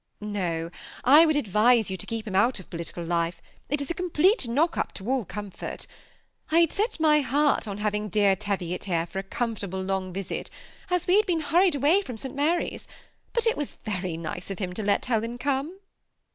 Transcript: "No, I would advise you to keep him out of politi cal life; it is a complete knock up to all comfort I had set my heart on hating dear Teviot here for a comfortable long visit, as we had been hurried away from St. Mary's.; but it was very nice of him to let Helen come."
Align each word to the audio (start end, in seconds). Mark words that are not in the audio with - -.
"No, 0.19 0.71
I 1.03 1.27
would 1.27 1.35
advise 1.35 1.91
you 1.91 1.97
to 1.97 2.07
keep 2.07 2.25
him 2.27 2.33
out 2.35 2.59
of 2.59 2.71
politi 2.71 2.91
cal 2.91 3.03
life; 3.03 3.39
it 3.69 3.81
is 3.81 3.91
a 3.91 3.93
complete 3.93 4.47
knock 4.47 4.75
up 4.75 4.93
to 4.93 5.07
all 5.07 5.25
comfort 5.25 5.85
I 6.49 6.57
had 6.61 6.71
set 6.73 6.99
my 6.99 7.19
heart 7.19 7.67
on 7.67 7.77
hating 7.77 8.09
dear 8.09 8.35
Teviot 8.35 8.85
here 8.85 9.05
for 9.05 9.19
a 9.19 9.29
comfortable 9.29 9.83
long 9.83 10.11
visit, 10.11 10.49
as 10.89 11.05
we 11.05 11.17
had 11.17 11.27
been 11.27 11.41
hurried 11.41 11.75
away 11.75 12.01
from 12.01 12.17
St. 12.17 12.33
Mary's.; 12.33 12.87
but 13.31 13.45
it 13.45 13.55
was 13.55 13.73
very 13.85 14.17
nice 14.17 14.49
of 14.49 14.57
him 14.57 14.73
to 14.73 14.81
let 14.81 15.05
Helen 15.05 15.37
come." 15.37 15.77